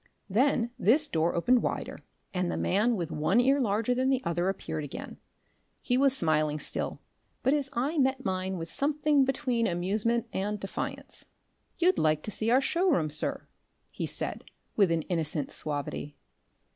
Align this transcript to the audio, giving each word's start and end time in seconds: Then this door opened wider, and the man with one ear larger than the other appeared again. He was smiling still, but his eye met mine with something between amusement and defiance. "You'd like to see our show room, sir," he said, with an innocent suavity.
Then 0.31 0.71
this 0.79 1.07
door 1.07 1.35
opened 1.35 1.61
wider, 1.61 1.99
and 2.33 2.51
the 2.51 2.57
man 2.57 2.95
with 2.95 3.11
one 3.11 3.39
ear 3.39 3.59
larger 3.61 3.93
than 3.93 4.09
the 4.09 4.23
other 4.23 4.49
appeared 4.49 4.83
again. 4.83 5.17
He 5.79 5.95
was 5.95 6.17
smiling 6.17 6.57
still, 6.57 6.99
but 7.43 7.53
his 7.53 7.69
eye 7.73 7.99
met 7.99 8.25
mine 8.25 8.57
with 8.57 8.71
something 8.73 9.25
between 9.25 9.67
amusement 9.67 10.25
and 10.33 10.59
defiance. 10.59 11.25
"You'd 11.77 11.99
like 11.99 12.23
to 12.23 12.31
see 12.31 12.49
our 12.49 12.61
show 12.61 12.89
room, 12.89 13.11
sir," 13.11 13.47
he 13.91 14.07
said, 14.07 14.43
with 14.75 14.89
an 14.89 15.03
innocent 15.03 15.51
suavity. 15.51 16.15